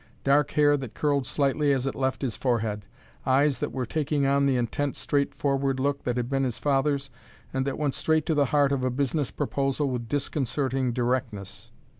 [0.23, 2.85] Dark hair that curled slightly as it left his forehead;
[3.23, 7.11] eyes that were taking on the intent, straightforward look that had been his father's
[7.53, 11.69] and that went straight to the heart of a business proposal with disconcerting directness.